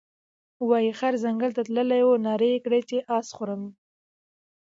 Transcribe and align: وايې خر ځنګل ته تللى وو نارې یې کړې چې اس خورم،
وايې 0.69 0.91
خر 0.99 1.13
ځنګل 1.23 1.51
ته 1.57 1.61
تللى 1.67 1.99
وو 2.03 2.21
نارې 2.25 2.49
یې 2.53 2.59
کړې 2.65 2.81
چې 2.89 2.97
اس 3.17 3.27
خورم، 3.35 3.61